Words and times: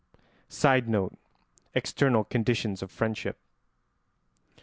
[Sidenote: 0.49 1.15
External 1.75 2.23
conditions 2.23 2.81
of 2.81 2.89
friendship. 2.89 3.37